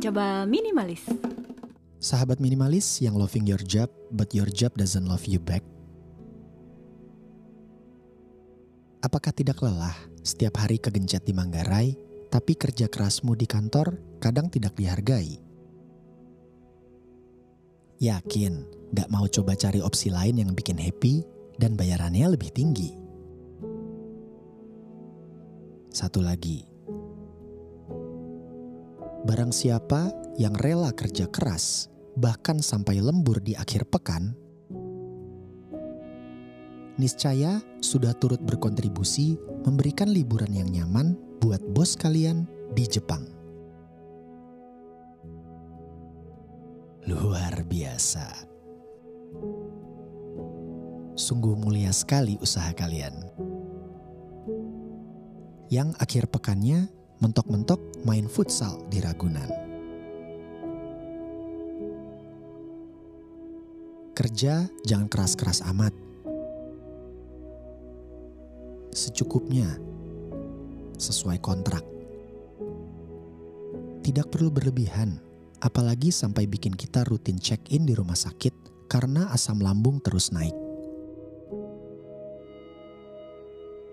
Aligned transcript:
Mencoba 0.00 0.48
minimalis. 0.48 1.04
Sahabat 2.00 2.40
minimalis 2.40 3.04
yang 3.04 3.20
loving 3.20 3.44
your 3.44 3.60
job 3.60 3.92
but 4.08 4.32
your 4.32 4.48
job 4.48 4.72
doesn't 4.72 5.04
love 5.04 5.28
you 5.28 5.36
back. 5.36 5.60
Apakah 9.04 9.28
tidak 9.36 9.60
lelah 9.60 9.92
setiap 10.24 10.56
hari 10.56 10.80
kegencet 10.80 11.28
di 11.28 11.36
Manggarai, 11.36 11.92
tapi 12.32 12.56
kerja 12.56 12.88
kerasmu 12.88 13.36
di 13.36 13.44
kantor 13.44 14.00
kadang 14.24 14.48
tidak 14.48 14.72
dihargai? 14.72 15.36
Yakin 18.00 18.52
gak 18.96 19.12
mau 19.12 19.28
coba 19.28 19.52
cari 19.52 19.84
opsi 19.84 20.08
lain 20.08 20.40
yang 20.40 20.56
bikin 20.56 20.80
happy 20.80 21.28
dan 21.60 21.76
bayarannya 21.76 22.24
lebih 22.40 22.48
tinggi? 22.56 22.96
Satu 25.92 26.24
lagi, 26.24 26.69
barang 29.24 29.52
siapa 29.52 30.08
yang 30.40 30.56
rela 30.56 30.92
kerja 30.96 31.28
keras, 31.28 31.92
bahkan 32.16 32.64
sampai 32.64 33.04
lembur 33.04 33.40
di 33.40 33.52
akhir 33.52 33.88
pekan, 33.92 34.32
niscaya 37.00 37.64
sudah 37.80 38.12
turut 38.16 38.40
berkontribusi 38.44 39.40
memberikan 39.64 40.12
liburan 40.12 40.52
yang 40.52 40.68
nyaman 40.68 41.16
buat 41.40 41.60
bos 41.72 41.96
kalian 41.96 42.44
di 42.76 42.84
Jepang. 42.84 43.24
Luar 47.08 47.64
biasa. 47.64 48.28
Sungguh 51.16 51.56
mulia 51.56 51.92
sekali 51.92 52.36
usaha 52.40 52.68
kalian. 52.76 53.16
Yang 55.72 55.96
akhir 55.96 56.24
pekannya 56.28 56.99
mentok-mentok 57.20 57.80
main 58.04 58.24
futsal 58.24 58.80
di 58.88 59.00
Ragunan. 59.04 59.48
Kerja 64.16 64.68
jangan 64.84 65.08
keras-keras 65.08 65.64
amat. 65.72 65.92
Secukupnya, 68.92 69.80
sesuai 71.00 71.40
kontrak. 71.40 71.84
Tidak 74.04 74.26
perlu 74.28 74.52
berlebihan, 74.52 75.16
apalagi 75.60 76.12
sampai 76.12 76.44
bikin 76.48 76.76
kita 76.76 77.04
rutin 77.08 77.40
check-in 77.40 77.88
di 77.88 77.96
rumah 77.96 78.16
sakit 78.16 78.88
karena 78.90 79.28
asam 79.32 79.60
lambung 79.60 80.00
terus 80.04 80.32
naik. 80.32 80.69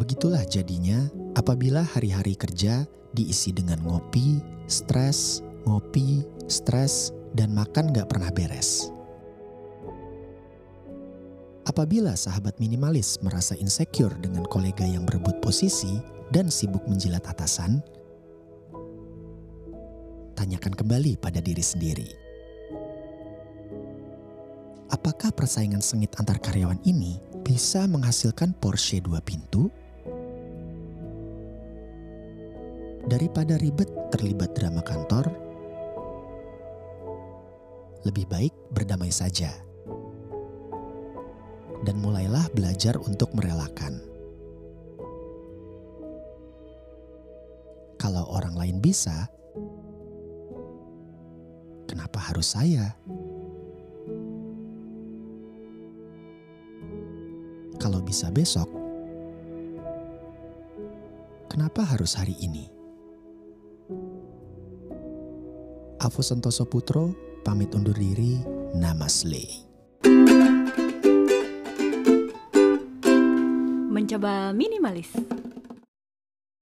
Begitulah 0.00 0.48
jadinya 0.48 1.04
apabila 1.36 1.84
hari-hari 1.84 2.32
kerja 2.32 2.88
diisi 3.12 3.52
dengan 3.52 3.76
ngopi, 3.84 4.40
stres, 4.64 5.44
ngopi, 5.68 6.24
stres, 6.48 7.12
dan 7.36 7.52
makan 7.52 7.92
gak 7.92 8.08
pernah 8.08 8.32
beres. 8.32 8.88
Apabila 11.68 12.16
sahabat 12.16 12.56
minimalis 12.56 13.20
merasa 13.20 13.52
insecure 13.60 14.16
dengan 14.18 14.48
kolega 14.48 14.82
yang 14.82 15.04
berebut 15.04 15.38
posisi 15.44 16.00
dan 16.32 16.48
sibuk 16.48 16.82
menjilat 16.88 17.22
atasan, 17.28 17.84
tanyakan 20.34 20.72
kembali 20.72 21.20
pada 21.20 21.38
diri 21.38 21.62
sendiri. 21.62 22.08
Apakah 24.88 25.30
persaingan 25.32 25.84
sengit 25.84 26.12
antar 26.18 26.40
karyawan 26.40 26.80
ini 26.82 27.20
bisa 27.44 27.84
menghasilkan 27.86 28.56
Porsche 28.56 29.00
dua 29.00 29.20
pintu? 29.22 29.70
Daripada 33.12 33.60
ribet 33.60 33.92
terlibat 34.08 34.56
drama 34.56 34.80
kantor, 34.80 35.28
lebih 38.08 38.24
baik 38.24 38.56
berdamai 38.72 39.12
saja. 39.12 39.52
Dan 41.84 42.00
mulailah 42.00 42.48
belajar 42.56 42.96
untuk 42.96 43.36
merelakan. 43.36 44.00
Kalau 48.00 48.32
orang 48.32 48.56
lain 48.56 48.80
bisa, 48.80 49.28
kenapa 51.84 52.16
harus 52.32 52.56
saya? 52.56 52.96
Kalau 57.76 58.00
bisa 58.00 58.32
besok, 58.32 58.72
kenapa 61.52 61.84
harus 61.84 62.16
hari 62.16 62.40
ini? 62.40 62.80
Afu 66.02 66.20
Sentoso 66.22 66.66
Putro 66.66 67.14
pamit 67.46 67.74
undur 67.74 67.94
diri. 67.94 68.42
Namaste. 68.72 69.68
Mencoba 73.92 74.50
minimalis. 74.56 75.12